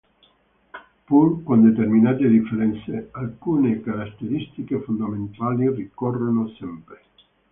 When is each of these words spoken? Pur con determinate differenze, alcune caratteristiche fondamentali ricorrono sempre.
Pur 1.05 1.43
con 1.43 1.61
determinate 1.61 2.27
differenze, 2.27 3.09
alcune 3.11 3.81
caratteristiche 3.81 4.81
fondamentali 4.81 5.69
ricorrono 5.69 6.47
sempre. 6.57 7.03